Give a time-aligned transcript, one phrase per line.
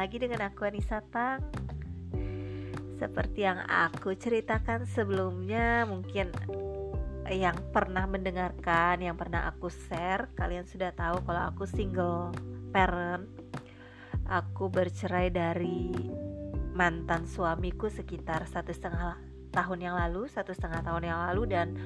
[0.00, 1.44] lagi dengan aku Anissa Tang.
[2.96, 6.32] Seperti yang aku ceritakan sebelumnya Mungkin
[7.28, 12.32] yang pernah mendengarkan, yang pernah aku share Kalian sudah tahu kalau aku single
[12.72, 13.28] parent.
[14.24, 15.92] Aku bercerai dari
[16.72, 19.20] mantan suamiku sekitar satu setengah
[19.52, 21.76] tahun yang lalu Satu setengah tahun yang lalu dan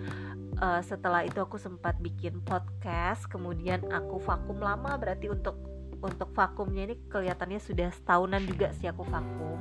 [0.62, 5.74] uh, setelah itu aku sempat bikin podcast kemudian aku vakum lama berarti untuk
[6.04, 9.57] untuk vakumnya ini kelihatannya sudah setahunan juga sih aku vakum.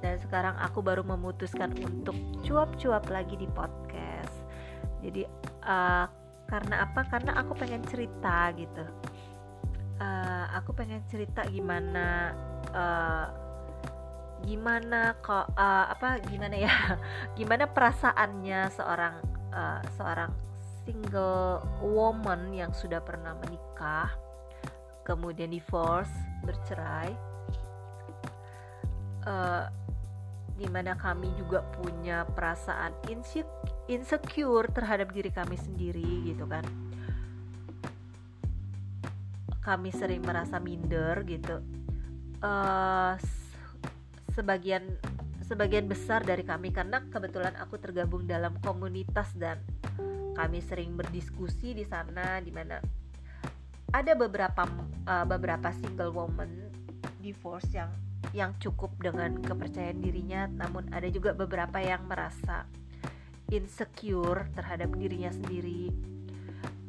[0.00, 4.32] Dan sekarang aku baru memutuskan untuk cuap-cuap lagi di podcast.
[5.00, 5.24] Jadi
[5.64, 6.04] uh,
[6.48, 7.00] karena apa?
[7.08, 8.84] Karena aku pengen cerita gitu.
[10.00, 12.32] Uh, aku pengen cerita gimana
[12.72, 13.28] uh,
[14.40, 16.72] gimana kok uh, apa gimana ya?
[17.38, 19.14] Gimana perasaannya seorang
[19.52, 20.32] uh, seorang
[20.88, 24.08] single woman yang sudah pernah menikah
[25.10, 26.14] kemudian divorce
[26.46, 27.10] bercerai.
[29.26, 29.66] Uh,
[30.54, 32.94] di mana kami juga punya perasaan
[33.88, 36.62] insecure terhadap diri kami sendiri gitu kan.
[39.60, 41.58] Kami sering merasa minder gitu.
[42.40, 43.18] Uh,
[44.36, 44.84] sebagian
[45.44, 49.58] sebagian besar dari kami karena kebetulan aku tergabung dalam komunitas dan
[50.38, 52.78] kami sering berdiskusi di sana di mana
[53.90, 54.66] ada beberapa
[55.06, 56.70] uh, beberapa single woman
[57.18, 57.90] divorce yang
[58.30, 62.68] yang cukup dengan kepercayaan dirinya namun ada juga beberapa yang merasa
[63.50, 65.90] insecure terhadap dirinya sendiri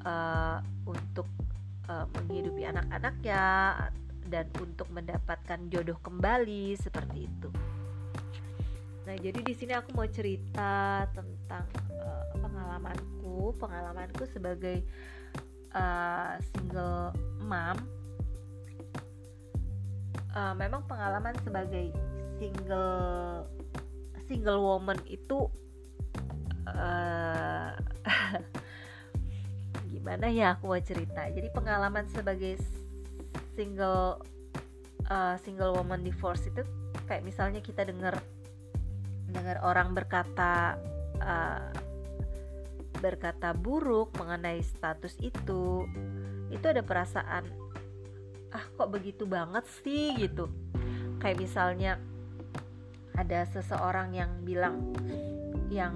[0.05, 1.25] uh, untuk
[1.89, 3.43] uh, menghidupi anak-anaknya
[4.29, 7.49] dan untuk mendapatkan jodoh kembali seperti itu.
[9.01, 11.65] Nah, jadi di sini aku mau cerita tentang
[11.99, 14.85] uh, pengalamanku, pengalamanku sebagai
[15.75, 17.77] uh, single mom.
[20.31, 21.91] Uh, memang pengalaman sebagai
[22.39, 23.43] single
[24.31, 25.51] single woman itu
[26.71, 27.75] uh,
[29.91, 31.27] gimana ya aku mau cerita.
[31.27, 32.55] Jadi pengalaman sebagai
[33.59, 34.23] single
[35.11, 36.63] uh, single woman divorce itu
[37.05, 38.23] kayak misalnya kita dengar
[39.31, 40.79] dengar orang berkata
[41.19, 41.90] uh,
[42.99, 45.87] berkata buruk mengenai status itu
[46.51, 47.47] itu ada perasaan
[48.51, 50.11] ah kok begitu banget sih?
[50.19, 50.51] gitu.
[51.23, 51.91] Kayak misalnya
[53.15, 54.91] ada seseorang yang bilang
[55.71, 55.95] yang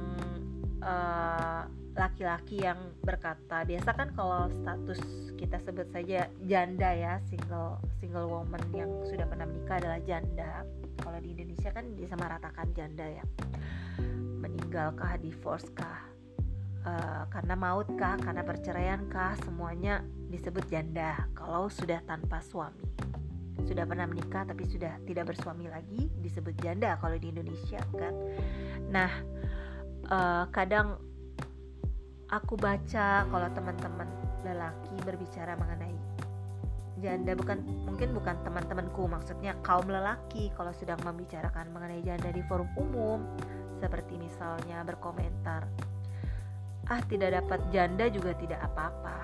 [0.80, 5.00] uh, laki-laki yang berkata biasa kan kalau status
[5.40, 10.64] kita sebut saja janda ya single single woman yang sudah pernah menikah adalah janda.
[11.00, 13.24] Kalau di Indonesia kan disamaratakan janda ya.
[14.40, 16.15] Meninggalkah divorce kah
[16.86, 21.26] uh, karena maut kah karena perceraian kah semuanya disebut janda.
[21.34, 22.86] Kalau sudah tanpa suami.
[23.66, 28.14] Sudah pernah menikah tapi sudah tidak bersuami lagi disebut janda kalau di Indonesia kan?
[28.94, 29.12] Nah
[30.12, 31.02] uh, kadang
[32.30, 34.10] aku baca kalau teman-teman
[34.46, 35.98] lelaki berbicara mengenai
[37.02, 37.34] janda.
[37.34, 43.26] Bukan mungkin bukan teman-temanku maksudnya kaum lelaki kalau sedang membicarakan mengenai janda di forum umum.
[43.82, 45.68] Seperti misalnya berkomentar
[46.90, 49.18] ah tidak dapat janda juga tidak apa-apa.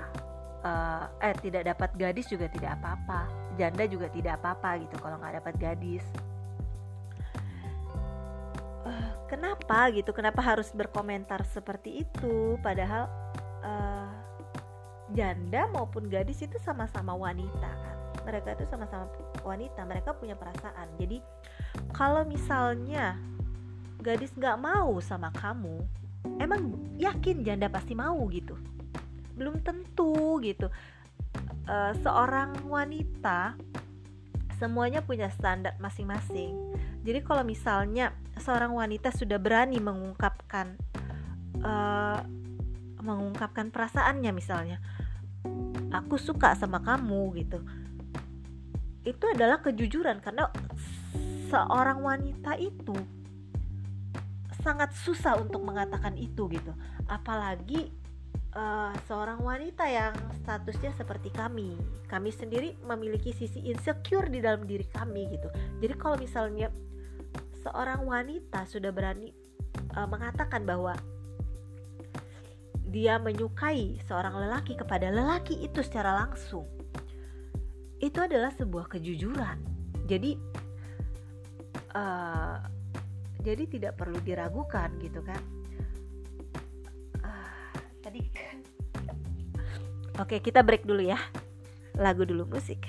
[0.61, 3.25] Uh, eh tidak dapat gadis juga tidak apa-apa.
[3.57, 6.05] Janda juga tidak apa-apa gitu kalau nggak dapat gadis.
[9.31, 10.11] Kenapa gitu?
[10.11, 12.59] Kenapa harus berkomentar seperti itu?
[12.59, 13.07] Padahal
[13.63, 14.11] uh,
[15.15, 17.97] janda maupun gadis itu sama-sama wanita kan?
[18.27, 19.07] Mereka itu sama-sama
[19.47, 20.91] wanita mereka punya perasaan.
[20.99, 21.23] Jadi
[21.95, 23.15] kalau misalnya
[24.03, 25.79] gadis nggak mau sama kamu
[26.39, 28.57] emang yakin janda pasti mau gitu?
[29.37, 30.69] Belum tentu gitu.
[31.65, 33.55] Uh, seorang wanita
[34.61, 36.53] semuanya punya standar masing-masing.
[37.01, 40.77] Jadi kalau misalnya seorang wanita sudah berani mengungkapkan
[41.65, 42.21] uh,
[43.01, 44.77] mengungkapkan perasaannya misalnya
[45.89, 47.59] aku suka sama kamu gitu.
[49.01, 50.45] Itu adalah kejujuran karena
[51.49, 52.93] seorang wanita itu
[54.61, 56.73] sangat susah untuk mengatakan itu gitu.
[57.09, 57.91] Apalagi
[58.55, 61.75] uh, seorang wanita yang statusnya seperti kami.
[62.07, 65.49] Kami sendiri memiliki sisi insecure di dalam diri kami gitu.
[65.81, 66.69] Jadi kalau misalnya
[67.61, 69.33] seorang wanita sudah berani
[69.97, 70.97] uh, mengatakan bahwa
[72.91, 76.67] dia menyukai seorang lelaki kepada lelaki itu secara langsung
[78.01, 79.61] itu adalah sebuah kejujuran.
[80.09, 80.33] Jadi
[81.93, 82.57] uh,
[83.41, 85.41] jadi tidak perlu diragukan gitu kan.
[87.25, 87.73] Uh,
[88.05, 88.57] tadi kan.
[90.21, 91.17] oke kita break dulu ya.
[91.97, 92.85] Lagu dulu musik.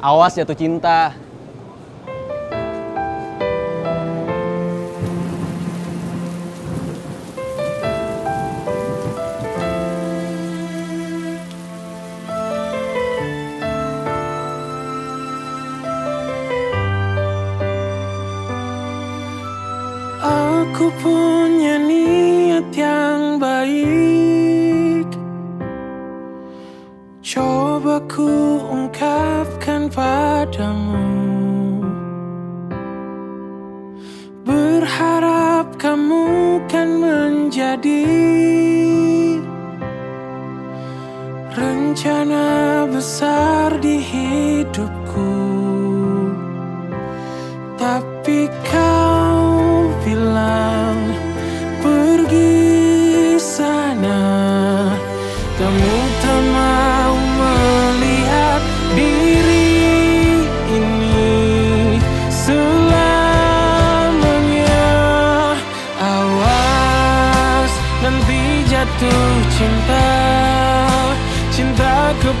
[0.00, 1.27] Awas jatuh cinta.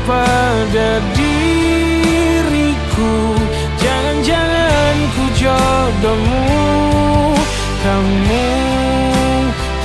[0.08, 3.36] Kepada diriku.
[3.76, 7.36] Jangan-jangan ku jodohmu.
[7.84, 8.48] Kamu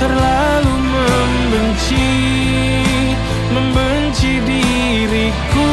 [0.00, 2.08] terlalu membenci
[3.52, 5.72] Membenci diriku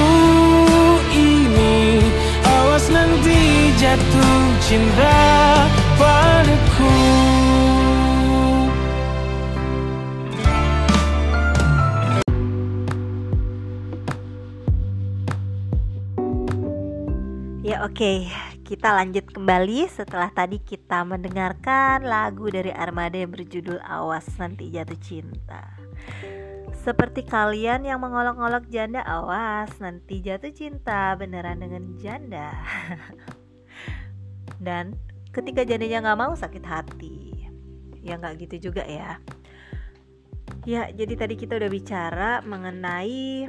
[1.16, 2.04] ini.
[2.44, 5.16] Awas nanti jatuh cinta
[5.96, 6.41] padaku
[17.62, 18.26] Ya oke,
[18.66, 24.98] kita lanjut kembali setelah tadi kita mendengarkan lagu dari Armada yang berjudul Awas Nanti Jatuh
[24.98, 25.78] Cinta.
[26.82, 32.50] Seperti kalian yang mengolok-olok janda, awas nanti jatuh cinta beneran dengan janda.
[34.66, 34.98] Dan
[35.30, 37.46] ketika jandanya nggak mau sakit hati,
[38.02, 39.22] ya nggak gitu juga ya.
[40.66, 43.46] Ya, jadi tadi kita udah bicara mengenai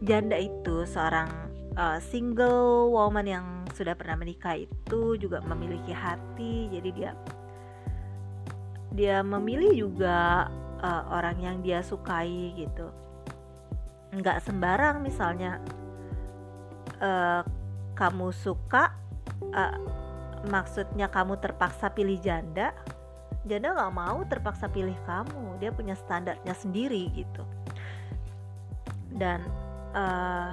[0.00, 3.46] janda itu seorang uh, single woman yang
[3.76, 6.70] sudah pernah menikah itu juga memiliki hati.
[6.72, 7.12] Jadi dia
[8.90, 10.50] dia memilih juga
[10.82, 12.90] uh, orang yang dia sukai gitu.
[14.10, 15.62] Nggak sembarang misalnya
[16.98, 17.46] uh,
[17.94, 18.90] kamu suka
[19.54, 19.76] uh,
[20.50, 22.72] maksudnya kamu terpaksa pilih janda
[23.44, 25.62] janda nggak mau terpaksa pilih kamu.
[25.62, 27.44] Dia punya standarnya sendiri gitu.
[29.14, 29.46] Dan
[29.94, 30.50] uh,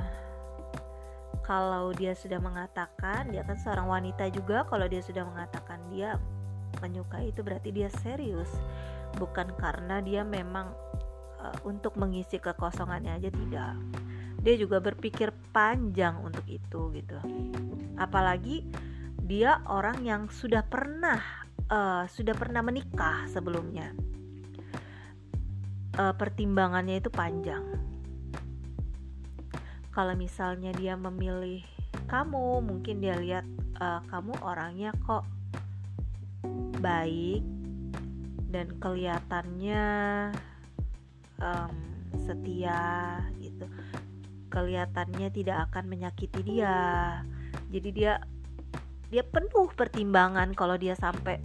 [1.47, 6.19] kalau dia sudah mengatakan dia kan seorang wanita juga kalau dia sudah mengatakan dia
[6.83, 8.51] menyukai itu berarti dia serius.
[9.15, 10.75] Bukan karena dia memang
[11.39, 13.79] uh, untuk mengisi kekosongannya aja tidak.
[14.43, 17.17] Dia juga berpikir panjang untuk itu gitu.
[17.95, 18.67] Apalagi
[19.23, 23.95] dia orang yang sudah pernah uh, sudah pernah menikah sebelumnya.
[25.95, 27.86] Uh, pertimbangannya itu panjang
[29.97, 31.65] kalau misalnya dia memilih
[32.05, 33.49] kamu mungkin dia lihat
[33.81, 35.25] uh, kamu orangnya kok
[36.77, 37.41] baik
[38.53, 39.85] dan kelihatannya
[41.41, 41.73] um,
[42.13, 43.65] setia gitu.
[44.53, 46.77] Kelihatannya tidak akan menyakiti dia.
[47.73, 48.21] Jadi dia
[49.09, 51.41] dia penuh pertimbangan kalau dia sampai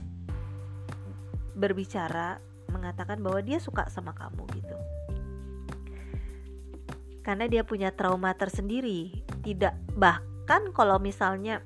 [1.56, 2.36] berbicara
[2.68, 4.76] mengatakan bahwa dia suka sama kamu gitu
[7.22, 9.24] karena dia punya trauma tersendiri.
[9.42, 11.62] Tidak bahkan kalau misalnya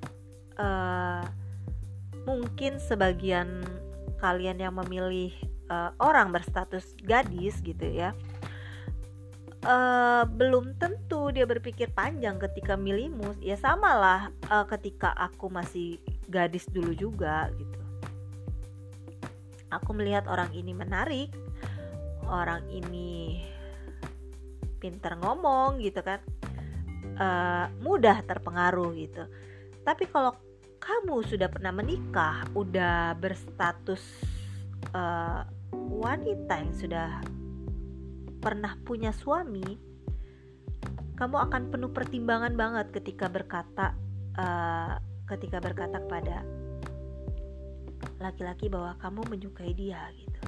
[0.61, 1.25] uh,
[2.25, 3.65] mungkin sebagian
[4.21, 5.33] kalian yang memilih
[5.69, 8.17] uh, orang berstatus gadis gitu ya
[9.67, 15.99] uh, belum tentu dia berpikir panjang ketika milihmu ya samalah uh, ketika aku masih
[16.31, 17.81] gadis dulu juga gitu.
[19.75, 21.35] Aku melihat orang ini menarik
[22.27, 23.43] orang ini
[24.77, 26.21] pinter ngomong gitu kan
[27.17, 29.25] uh, mudah terpengaruh gitu.
[29.83, 30.35] Tapi kalau
[30.83, 34.03] kamu sudah pernah menikah udah berstatus
[34.95, 35.43] uh,
[35.73, 37.09] wanita yang sudah
[38.39, 39.87] pernah punya suami
[41.17, 43.97] kamu akan penuh pertimbangan banget ketika berkata
[44.37, 46.45] uh, ketika berkata kepada
[48.21, 50.41] laki-laki bahwa kamu menyukai dia gitu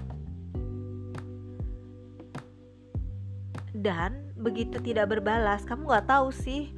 [3.78, 6.74] dan begitu tidak berbalas kamu nggak tahu sih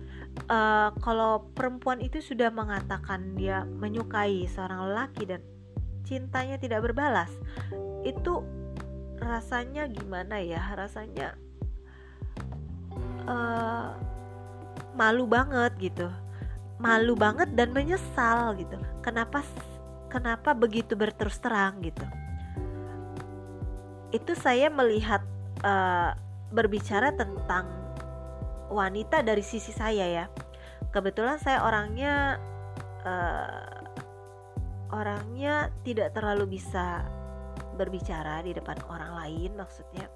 [0.49, 5.41] uh, kalau perempuan itu sudah mengatakan dia menyukai seorang lelaki dan
[6.05, 7.31] cintanya tidak berbalas
[8.05, 8.45] itu
[9.21, 10.61] rasanya gimana ya?
[10.73, 11.37] Rasanya
[13.29, 13.93] uh,
[14.97, 16.09] malu banget gitu.
[16.81, 18.81] Malu banget dan menyesal gitu.
[19.05, 19.45] Kenapa
[20.09, 22.05] kenapa begitu berterus terang gitu?
[24.11, 25.23] Itu saya melihat
[25.63, 26.17] uh,
[26.51, 27.67] berbicara tentang
[28.71, 30.27] wanita dari sisi saya ya.
[30.91, 32.39] Kebetulan saya orangnya
[33.07, 33.83] uh,
[34.91, 37.07] orangnya tidak terlalu bisa
[37.79, 40.11] berbicara di depan orang lain maksudnya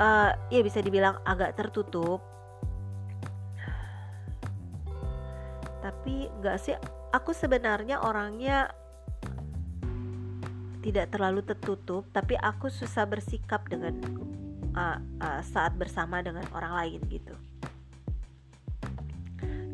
[0.00, 2.20] uh, ya bisa dibilang agak tertutup.
[5.80, 6.74] Tapi nggak sih
[7.14, 8.72] aku sebenarnya orangnya
[10.82, 13.98] tidak terlalu tertutup tapi aku susah bersikap dengan
[14.76, 17.34] uh, uh, saat bersama dengan orang lain gitu.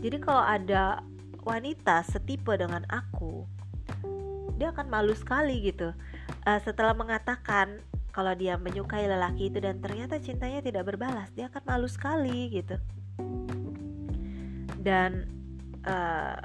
[0.02, 1.02] Jadi kalau ada
[1.42, 3.46] wanita setipe dengan aku
[4.58, 5.90] dia akan malu sekali gitu.
[6.46, 7.82] Uh, setelah mengatakan
[8.14, 12.78] kalau dia menyukai lelaki itu dan ternyata cintanya tidak berbalas dia akan malu sekali gitu.
[14.82, 15.26] Dan
[15.86, 16.38] uh,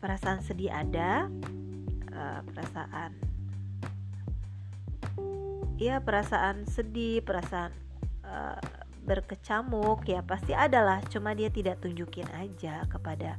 [0.00, 1.28] perasaan sedih ada
[2.12, 3.35] uh, perasaan
[5.76, 7.72] ya perasaan sedih perasaan
[8.24, 8.60] uh,
[9.06, 10.98] berkecamuk ya pasti adalah.
[11.06, 13.38] Cuma dia tidak tunjukin aja kepada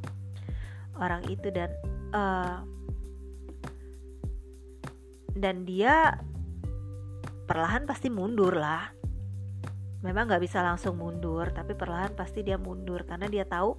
[0.98, 1.70] orang itu dan
[2.16, 2.64] uh,
[5.38, 6.18] dan dia
[7.46, 8.90] perlahan pasti mundur lah.
[10.02, 13.76] Memang nggak bisa langsung mundur tapi perlahan pasti dia mundur karena dia tahu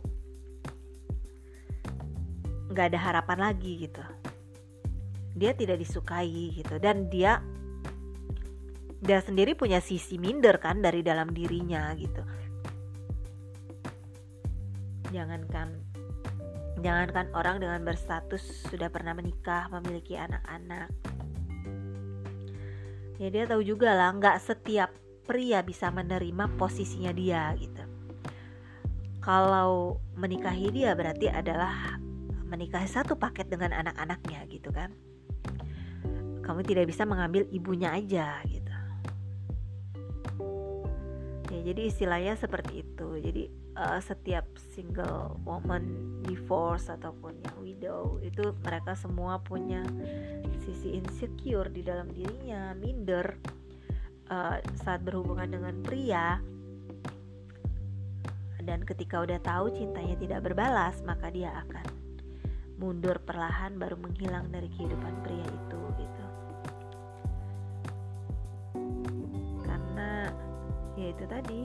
[2.68, 4.04] nggak ada harapan lagi gitu.
[5.38, 7.38] Dia tidak disukai gitu dan dia
[8.99, 12.23] dia sendiri punya sisi minder kan dari dalam dirinya gitu.
[15.14, 15.78] Jangankan
[16.83, 20.90] jangankan orang dengan berstatus sudah pernah menikah memiliki anak-anak.
[23.19, 24.90] Ya dia tahu juga lah nggak setiap
[25.26, 27.83] pria bisa menerima posisinya dia gitu.
[29.23, 31.99] Kalau menikahi dia berarti adalah
[32.49, 34.90] menikahi satu paket dengan anak-anaknya gitu kan.
[36.43, 38.67] Kamu tidak bisa mengambil ibunya aja gitu
[41.68, 43.20] jadi istilahnya seperti itu.
[43.20, 43.44] Jadi
[43.76, 49.84] uh, setiap single woman divorce ataupun yang widow itu mereka semua punya
[50.64, 53.37] sisi insecure di dalam dirinya minder
[54.32, 56.40] uh, saat berhubungan dengan pria.
[58.64, 61.84] Dan ketika udah tahu cintanya tidak berbalas maka dia akan
[62.80, 66.17] mundur perlahan baru menghilang dari kehidupan pria itu gitu
[70.99, 71.61] ya itu tadi.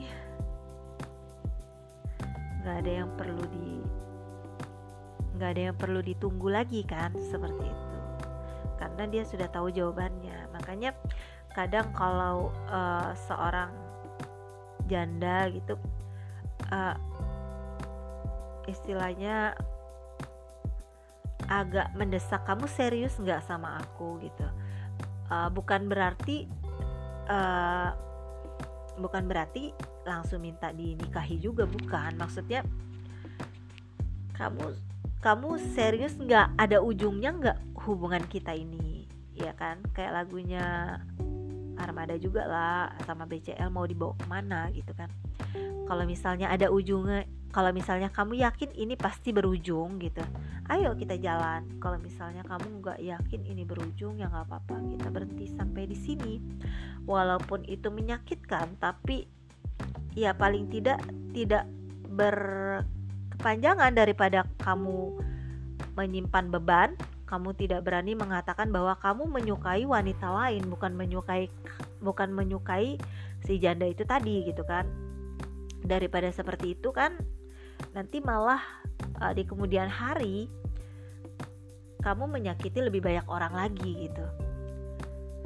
[2.62, 3.70] Nggak ada yang perlu di
[5.34, 7.98] nggak ada yang perlu ditunggu lagi kan seperti itu.
[8.78, 10.54] Karena dia sudah tahu jawabannya.
[10.54, 10.94] Makanya
[11.58, 13.74] kadang kalau uh, seorang
[14.86, 15.80] janda gitu
[16.70, 16.96] uh,
[18.70, 19.58] istilahnya
[21.50, 24.22] agak mendesak kamu serius nggak sama aku?
[24.22, 24.46] gitu.
[25.28, 26.46] Uh, bukan berarti
[27.28, 28.13] uh,
[29.00, 29.74] bukan berarti
[30.04, 32.18] langsung minta dinikahi juga bukan.
[32.18, 32.62] Maksudnya
[34.36, 34.74] kamu
[35.24, 36.60] kamu serius nggak?
[36.60, 37.58] Ada ujungnya nggak
[37.88, 39.08] hubungan kita ini?
[39.34, 39.80] Ya kan?
[39.96, 40.98] Kayak lagunya
[41.74, 45.10] Armada juga lah sama BCL mau dibawa ke mana gitu kan.
[45.90, 50.26] Kalau misalnya ada ujungnya kalau misalnya kamu yakin ini pasti berujung gitu
[50.72, 51.68] ayo kita jalan.
[51.84, 56.40] Kalau misalnya kamu nggak yakin ini berujung ya nggak apa-apa kita berhenti sampai di sini.
[57.04, 59.28] Walaupun itu menyakitkan tapi
[60.16, 61.04] ya paling tidak
[61.36, 61.68] tidak
[62.14, 65.20] berkepanjangan daripada kamu
[65.98, 66.96] menyimpan beban
[67.26, 71.50] kamu tidak berani mengatakan bahwa kamu menyukai wanita lain bukan menyukai
[71.98, 73.02] bukan menyukai
[73.42, 74.86] si janda itu tadi gitu kan.
[75.84, 77.20] Daripada seperti itu kan
[77.92, 78.64] nanti malah
[79.20, 80.48] uh, di kemudian hari
[82.04, 84.26] kamu menyakiti lebih banyak orang lagi gitu.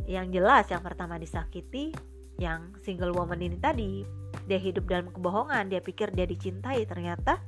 [0.10, 1.94] Yang jelas yang pertama disakiti
[2.38, 4.06] yang single woman ini tadi
[4.46, 7.42] dia hidup dalam kebohongan dia pikir dia dicintai ternyata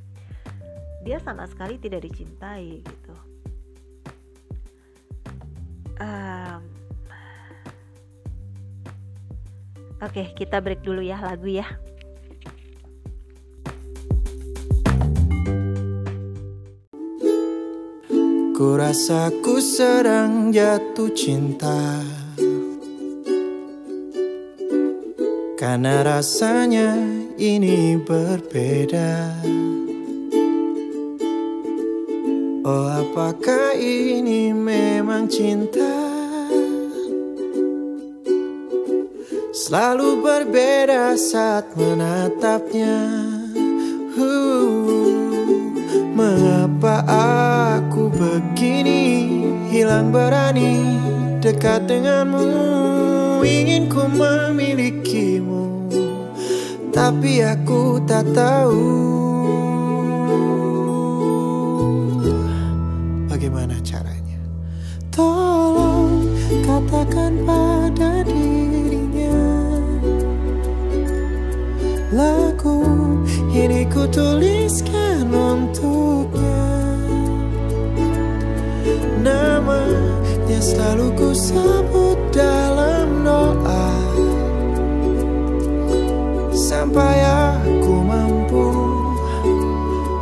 [1.05, 3.15] dia sama sekali tidak dicintai gitu.
[5.99, 6.63] Um,
[9.99, 11.67] oke okay, kita break dulu ya lagu ya
[18.59, 22.03] Ku rasa ku sedang jatuh cinta.
[25.55, 26.91] Karena rasanya
[27.39, 29.31] ini berbeda.
[32.67, 35.95] Oh apakah ini memang cinta?
[39.55, 43.07] Selalu berbeda saat menatapnya.
[44.19, 44.99] Uh,
[46.11, 47.48] Mengapa aku
[49.89, 51.01] Hilang berani
[51.41, 52.45] dekat denganmu.
[53.41, 55.89] Ingin ku memilikimu
[56.93, 58.85] Tapi aku tak tahu.
[63.33, 64.37] Bagaimana caranya?
[65.09, 69.41] Tolong katakan pada dirinya
[72.13, 72.77] Lagu
[73.57, 74.98] ini ku tuliskan
[80.69, 83.89] selalu sebut dalam doa
[86.53, 88.67] Sampai aku mampu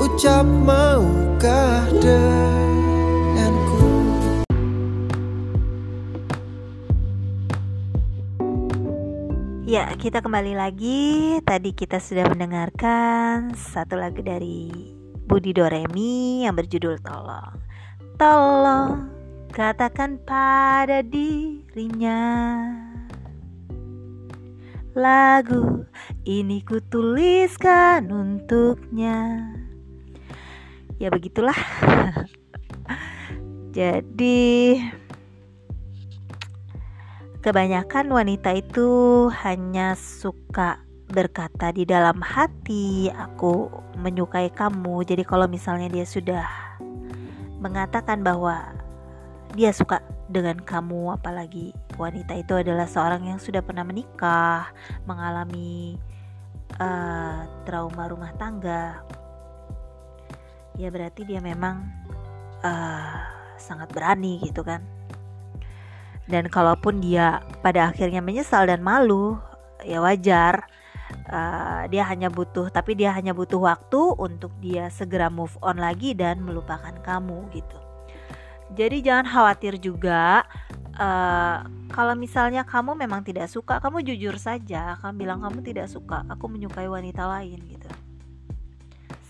[0.07, 3.83] Ucap maukah denganku
[9.67, 11.43] Ya, kita kembali lagi.
[11.43, 14.71] Tadi kita sudah mendengarkan satu lagu dari
[15.27, 17.59] Budi Doremi yang berjudul Tolong.
[18.15, 19.16] Tolong
[19.57, 22.21] katakan pada dirinya.
[24.93, 25.81] Lagu
[26.29, 29.49] ini kutuliskan untuknya.
[31.01, 31.57] Ya begitulah.
[33.77, 34.77] Jadi
[37.37, 38.89] Kebanyakan wanita itu
[39.39, 46.43] hanya suka berkata di dalam hati, "Aku menyukai kamu." Jadi, kalau misalnya dia sudah
[47.63, 48.76] mengatakan bahwa
[49.55, 54.67] dia suka dengan kamu, apalagi wanita itu adalah seorang yang sudah pernah menikah,
[55.07, 55.95] mengalami
[56.81, 58.99] uh, trauma rumah tangga,
[60.75, 61.87] ya berarti dia memang
[62.65, 63.17] uh,
[63.55, 64.83] sangat berani, gitu kan.
[66.27, 69.39] Dan kalaupun dia pada akhirnya menyesal dan malu
[69.87, 70.67] ya wajar.
[71.31, 76.11] Uh, dia hanya butuh tapi dia hanya butuh waktu untuk dia segera move on lagi
[76.11, 77.86] dan melupakan kamu gitu
[78.75, 80.43] jadi jangan khawatir juga
[80.99, 86.27] uh, kalau misalnya kamu memang tidak suka kamu jujur saja kamu bilang kamu tidak suka
[86.27, 87.89] aku menyukai wanita lain gitu.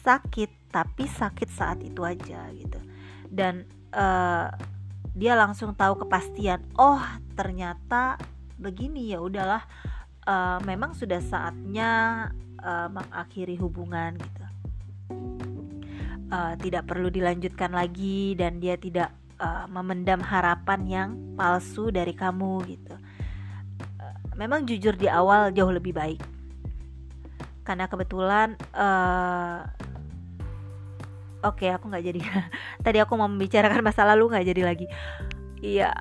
[0.01, 2.79] Sakit tapi sakit saat itu aja gitu.
[3.27, 4.49] Dan uh,
[5.13, 7.01] dia langsung tahu kepastian oh
[7.37, 8.17] ternyata
[8.57, 9.61] begini ya udahlah
[10.25, 11.89] uh, memang sudah saatnya
[12.63, 14.45] uh, mengakhiri hubungan gitu.
[16.27, 22.65] Uh, tidak perlu dilanjutkan lagi dan dia tidak uh, memendam harapan yang palsu dari kamu
[22.67, 22.95] gitu
[24.01, 26.21] uh, memang jujur di awal jauh lebih baik
[27.67, 29.67] karena kebetulan uh,
[31.45, 32.19] Oke, okay, aku nggak jadi.
[32.85, 34.85] Tadi aku mau membicarakan masa lalu nggak jadi lagi.
[35.61, 35.93] Iya.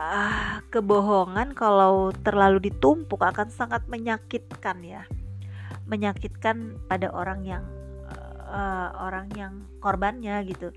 [0.00, 5.04] Ah, kebohongan kalau terlalu ditumpuk akan sangat menyakitkan ya.
[5.84, 7.64] Menyakitkan pada orang yang
[8.48, 10.72] uh, orang yang korbannya gitu.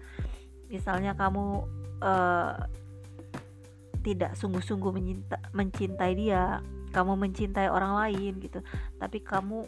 [0.72, 1.68] Misalnya kamu
[2.00, 2.56] uh,
[4.02, 4.92] tidak sungguh-sungguh
[5.54, 6.64] mencintai dia,
[6.96, 8.64] kamu mencintai orang lain gitu,
[8.98, 9.68] tapi kamu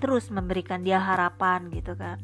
[0.00, 2.16] terus memberikan dia harapan gitu kan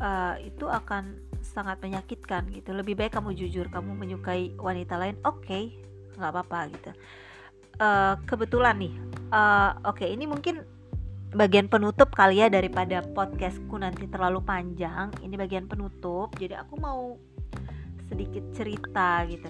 [0.00, 2.72] uh, itu akan sangat menyakitkan gitu.
[2.72, 5.76] Lebih baik kamu jujur kamu menyukai wanita lain oke okay,
[6.16, 6.90] nggak apa-apa gitu.
[7.80, 8.92] Uh, kebetulan nih
[9.32, 10.64] uh, oke okay, ini mungkin
[11.30, 15.14] bagian penutup kali ya daripada podcastku nanti terlalu panjang.
[15.22, 17.14] Ini bagian penutup jadi aku mau
[18.10, 19.46] sedikit cerita gitu.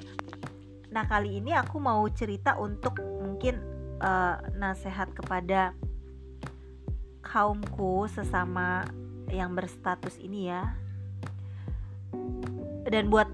[0.92, 3.56] Nah kali ini aku mau cerita untuk mungkin
[4.04, 5.72] uh, nasihat kepada
[7.24, 8.84] kaumku sesama
[9.32, 10.76] yang berstatus ini ya.
[12.84, 13.28] Dan buat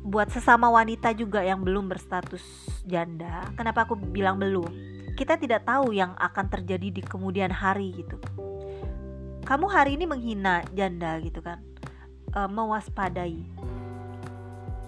[0.00, 2.40] buat sesama wanita juga yang belum berstatus
[2.88, 3.44] janda.
[3.60, 4.89] Kenapa aku bilang belum
[5.20, 8.16] kita tidak tahu yang akan terjadi di kemudian hari gitu.
[9.44, 11.60] Kamu hari ini menghina janda gitu kan
[12.32, 13.44] e, mewaspadai.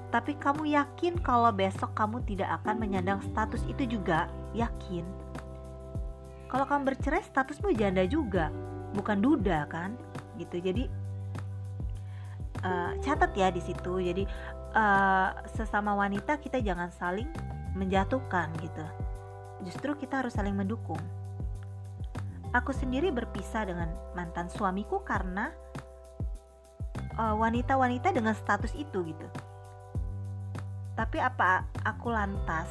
[0.08, 4.32] Tapi kamu yakin kalau besok kamu tidak akan menyandang status itu juga?
[4.56, 5.04] Yakin.
[6.48, 8.48] Kalau kamu bercerai statusmu janda juga
[8.96, 9.96] bukan duda kan?
[10.36, 10.60] Gitu.
[10.60, 10.84] Jadi
[12.60, 14.04] uh, catat ya di situ.
[14.04, 14.28] Jadi
[14.76, 17.32] uh, sesama wanita kita jangan saling
[17.72, 18.84] menjatuhkan gitu
[19.64, 21.00] justru kita harus saling mendukung.
[22.52, 25.48] Aku sendiri berpisah dengan mantan suamiku karena
[27.16, 29.26] eh, wanita-wanita uh, dengan status itu gitu.
[30.92, 32.68] Tapi apa aku lantas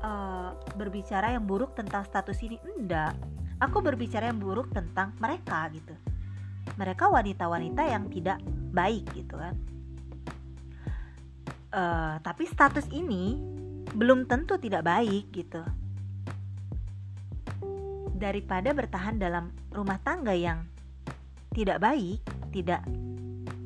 [0.00, 2.56] uh, berbicara yang buruk tentang status ini?
[2.64, 3.12] Enggak.
[3.60, 5.92] Aku berbicara yang buruk tentang mereka gitu.
[6.80, 8.40] Mereka wanita-wanita yang tidak
[8.72, 9.54] baik gitu kan.
[11.68, 13.36] Uh, tapi status ini
[13.92, 15.60] belum tentu tidak baik gitu
[18.14, 20.62] daripada bertahan dalam rumah tangga yang
[21.50, 22.22] tidak baik,
[22.54, 22.82] tidak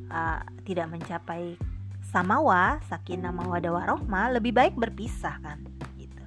[0.08, 1.56] uh, tidak mencapai
[2.08, 5.60] samawa, sakinah mawadah warohmah, lebih baik berpisah kan
[6.00, 6.24] gitu.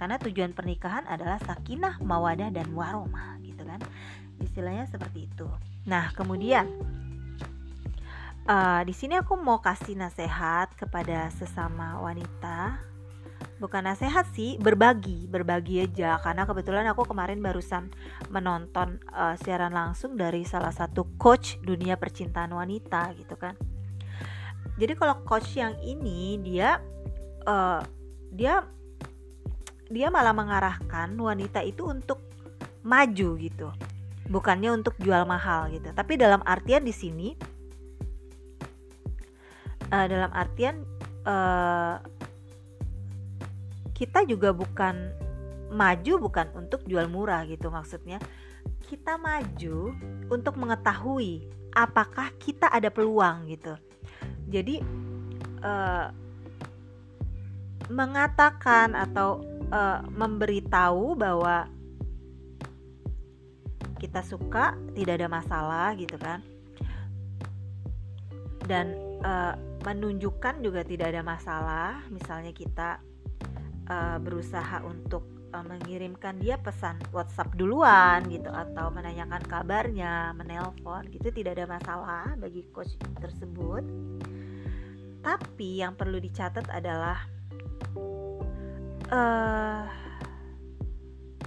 [0.00, 3.80] Karena tujuan pernikahan adalah sakinah mawadah dan warohmah gitu kan.
[4.40, 5.48] Istilahnya seperti itu.
[5.84, 6.68] Nah, kemudian
[8.48, 12.80] uh, di sini aku mau kasih nasihat kepada sesama wanita
[13.58, 16.18] bukan nasihat sih berbagi berbagi aja.
[16.22, 17.90] Karena kebetulan aku kemarin barusan
[18.30, 23.58] menonton uh, siaran langsung dari salah satu coach dunia percintaan wanita gitu kan.
[24.78, 26.78] Jadi kalau coach yang ini dia
[27.46, 27.82] uh,
[28.30, 28.62] dia
[29.90, 32.22] dia malah mengarahkan wanita itu untuk
[32.86, 33.68] maju gitu.
[34.28, 35.90] Bukannya untuk jual mahal gitu.
[35.90, 37.34] Tapi dalam artian di sini
[39.90, 40.84] uh, dalam artian
[43.98, 45.10] kita juga bukan
[45.74, 48.22] maju bukan untuk jual murah gitu maksudnya.
[48.86, 49.92] Kita maju
[50.30, 53.74] untuk mengetahui apakah kita ada peluang gitu.
[54.48, 54.80] Jadi
[55.60, 56.08] uh,
[57.90, 59.42] mengatakan atau
[59.74, 61.66] uh, memberitahu bahwa
[63.98, 66.40] kita suka tidak ada masalah gitu kan.
[68.62, 68.94] Dan
[69.26, 73.02] uh, menunjukkan juga tidak ada masalah misalnya kita
[73.88, 81.32] uh, berusaha untuk uh, mengirimkan dia pesan WhatsApp duluan gitu atau menanyakan kabarnya, menelpon gitu
[81.32, 83.84] tidak ada masalah bagi coach tersebut.
[85.24, 87.18] Tapi yang perlu dicatat adalah
[89.10, 89.84] uh,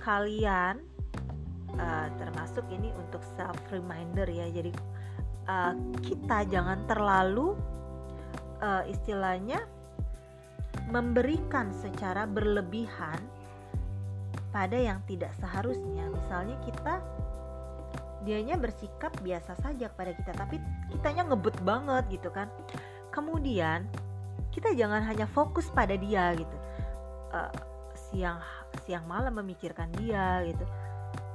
[0.01, 0.81] kalian
[1.77, 4.49] uh, termasuk ini untuk self reminder ya.
[4.51, 4.73] Jadi
[5.47, 5.73] uh,
[6.03, 7.55] kita jangan terlalu
[8.59, 9.63] uh, istilahnya
[10.91, 13.17] memberikan secara berlebihan
[14.51, 16.11] pada yang tidak seharusnya.
[16.11, 16.99] Misalnya kita
[18.21, 20.61] dianya bersikap biasa saja kepada kita, tapi
[20.93, 22.51] kitanya ngebut banget gitu kan.
[23.09, 23.87] Kemudian
[24.51, 26.57] kita jangan hanya fokus pada dia gitu.
[27.31, 27.51] Uh,
[28.11, 28.43] siang
[28.83, 30.67] siang malam memikirkan dia gitu.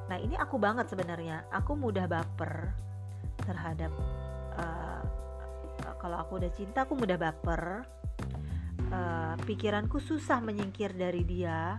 [0.06, 1.48] Nah ini aku banget sebenarnya.
[1.50, 2.70] Aku mudah baper
[3.42, 3.90] terhadap
[4.60, 5.02] uh,
[5.98, 7.82] kalau aku udah cinta aku mudah baper
[8.92, 11.74] uh, pikiranku susah menyingkir dari dia.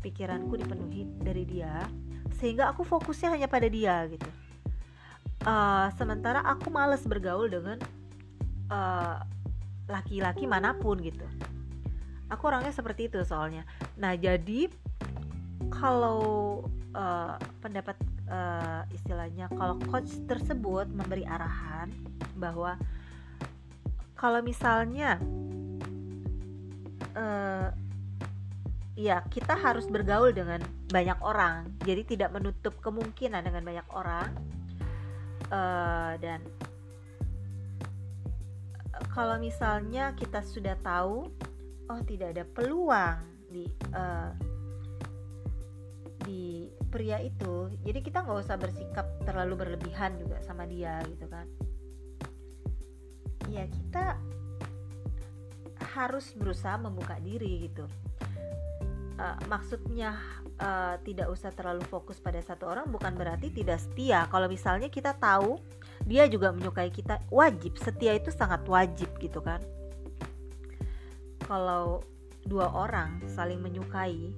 [0.00, 1.82] Pikiranku dipenuhi dari dia.
[2.38, 4.30] Sehingga aku fokusnya hanya pada dia gitu.
[5.42, 7.78] Uh, sementara aku males bergaul dengan
[9.88, 11.24] laki laki-laki mana pun gitu.
[12.28, 13.64] Aku orangnya seperti itu soalnya.
[13.96, 14.68] Nah jadi
[15.72, 16.60] kalau
[16.92, 17.96] uh, pendapat
[18.28, 21.88] uh, istilahnya kalau coach tersebut memberi arahan
[22.36, 22.76] bahwa
[24.18, 25.16] kalau misalnya
[27.18, 27.68] uh,
[28.94, 31.74] ya kita harus bergaul dengan banyak orang.
[31.82, 34.30] Jadi tidak menutup kemungkinan dengan banyak orang.
[35.48, 36.44] Uh, dan
[39.14, 41.30] kalau misalnya kita sudah tahu
[41.88, 43.64] oh tidak ada peluang di
[43.96, 44.34] uh,
[46.28, 51.46] di pria itu jadi kita nggak usah bersikap terlalu berlebihan juga sama dia gitu kan.
[53.48, 54.20] Ya kita
[55.98, 57.84] harus berusaha membuka diri gitu.
[59.18, 60.14] Uh, maksudnya
[60.62, 64.30] uh, tidak usah terlalu fokus pada satu orang bukan berarti tidak setia.
[64.30, 65.58] Kalau misalnya kita tahu
[66.06, 67.74] dia juga menyukai kita wajib.
[67.82, 69.58] Setia itu sangat wajib gitu kan.
[71.42, 72.06] Kalau
[72.46, 74.30] dua orang saling menyukai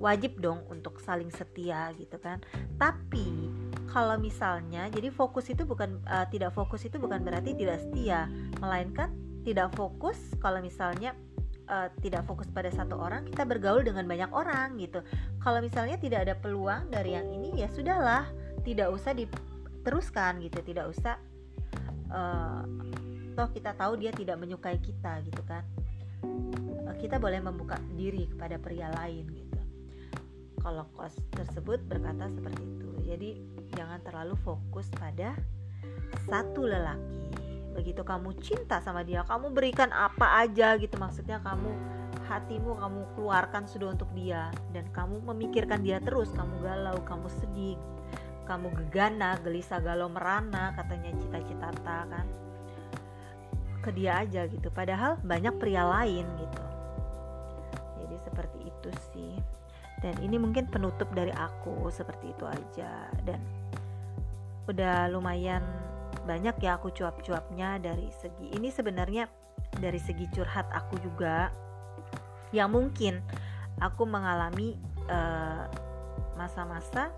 [0.00, 2.40] wajib dong untuk saling setia gitu kan.
[2.80, 3.52] Tapi
[3.90, 8.30] kalau misalnya jadi fokus itu bukan uh, tidak fokus itu bukan berarti tidak setia.
[8.62, 9.12] Melainkan
[9.44, 11.16] tidak fokus kalau misalnya
[11.70, 15.00] uh, tidak fokus pada satu orang kita bergaul dengan banyak orang gitu.
[15.40, 18.26] Kalau misalnya tidak ada peluang dari yang ini ya sudahlah
[18.66, 20.60] tidak usah diteruskan gitu.
[20.60, 21.16] Tidak usah
[22.10, 22.66] uh,
[23.38, 25.64] toh kita tahu dia tidak menyukai kita gitu kan.
[26.84, 29.60] Uh, kita boleh membuka diri kepada pria lain gitu.
[30.60, 32.88] Kalau kos tersebut berkata seperti itu.
[33.08, 33.30] Jadi
[33.72, 35.32] jangan terlalu fokus pada
[36.28, 37.29] satu lelaki
[37.70, 41.70] begitu kamu cinta sama dia kamu berikan apa aja gitu maksudnya kamu
[42.30, 44.54] hatimu kamu keluarkan sudah untuk dia.
[44.70, 47.78] Dan kamu memikirkan dia terus kamu galau kamu sedih
[48.50, 52.26] kamu gegana gelisah galau merana katanya cita-cita kan.
[53.78, 56.64] Ke dia aja gitu padahal banyak pria lain gitu.
[58.02, 59.34] Jadi seperti itu sih.
[60.02, 63.06] Dan ini mungkin penutup dari aku seperti itu aja.
[63.22, 63.38] Dan
[64.66, 65.62] udah lumayan
[66.28, 69.28] banyak ya aku cuap-cuapnya dari segi ini sebenarnya
[69.78, 71.52] dari segi curhat aku juga.
[72.50, 73.14] Yang mungkin
[73.78, 74.74] aku mengalami
[75.06, 75.64] eh,
[76.34, 77.14] masa-masa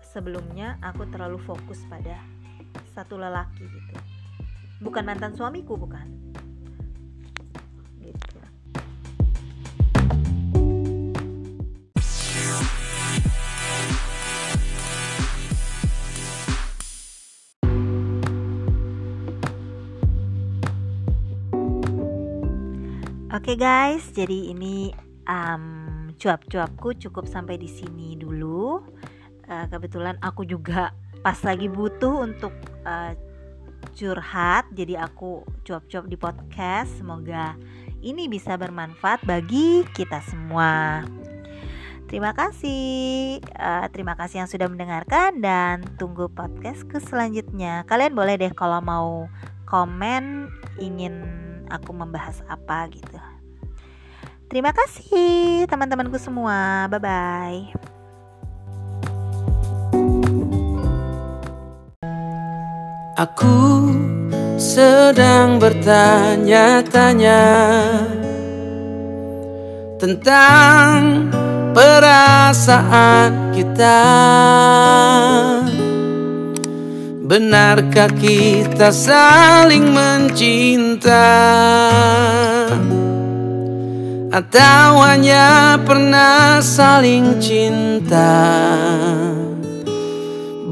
[0.00, 2.20] sebelumnya aku terlalu fokus pada
[2.92, 3.92] satu lelaki gitu.
[4.82, 6.31] Bukan mantan suamiku bukan
[23.42, 24.94] Oke guys, jadi ini
[25.26, 28.78] um, cuap-cuapku cukup sampai di sini dulu.
[29.50, 30.94] Uh, kebetulan aku juga
[31.26, 32.54] pas lagi butuh untuk
[32.86, 33.10] uh,
[33.98, 37.02] curhat, jadi aku cuap-cuap di podcast.
[37.02, 37.58] Semoga
[37.98, 41.02] ini bisa bermanfaat bagi kita semua.
[42.06, 47.82] Terima kasih, uh, terima kasih yang sudah mendengarkan dan tunggu podcastku selanjutnya.
[47.90, 49.26] Kalian boleh deh kalau mau
[49.66, 50.46] komen
[50.78, 51.26] ingin
[51.74, 53.31] aku membahas apa gitu.
[54.52, 56.84] Terima kasih teman-temanku semua.
[56.92, 57.72] Bye bye.
[63.16, 63.88] Aku
[64.60, 67.48] sedang bertanya-tanya
[69.96, 71.32] tentang
[71.72, 74.04] perasaan kita.
[77.24, 81.40] Benarkah kita saling mencinta
[84.32, 88.32] Atau hanya pernah saling cinta?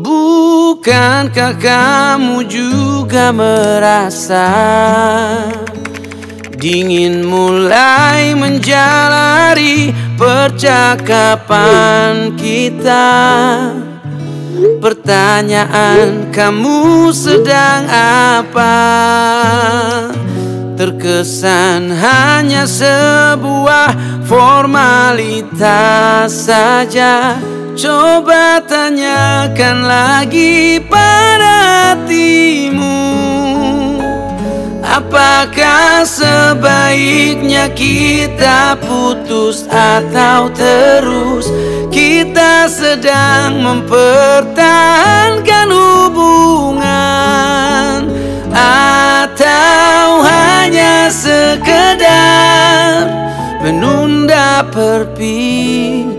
[0.01, 4.49] Bukankah kamu juga merasa
[6.57, 11.53] Dingin mulai menjalari percakapan
[12.41, 13.13] kita?
[14.81, 18.73] Pertanyaan kamu sedang apa
[20.81, 25.53] Terkesan hanya sebuah formalitas
[26.49, 27.37] saja.
[27.77, 32.97] Coba tanyakan lagi pada hatimu
[34.81, 41.53] Apakah sebaiknya kita putus atau terus?
[41.93, 47.21] Kita sedang mempertahankan hubungan
[48.55, 53.07] atau hanya sekedar
[53.63, 56.11] menunda perpisahan